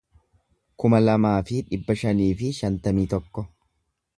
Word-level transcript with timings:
kuma 0.83 1.01
lamaa 1.03 1.35
fi 1.49 1.59
dhibba 1.67 1.97
shanii 2.05 2.31
fi 2.43 2.51
shantamii 2.61 3.07
tokko 3.13 3.45